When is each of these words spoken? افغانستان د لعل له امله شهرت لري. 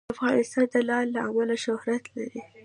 افغانستان 0.13 0.65
د 0.73 0.75
لعل 0.87 1.07
له 1.15 1.21
امله 1.27 1.55
شهرت 1.65 2.03
لري. 2.15 2.41